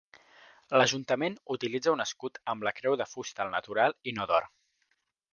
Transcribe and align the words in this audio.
L'Ajuntament 0.81 1.35
utilitza 1.55 1.93
un 1.97 2.01
escut 2.05 2.39
amb 2.53 2.65
la 2.67 2.73
creu 2.79 2.95
de 3.01 3.07
fusta 3.11 3.43
al 3.45 3.53
natural 3.57 3.95
i 4.13 4.15
no 4.21 4.27
d'or. 4.33 4.49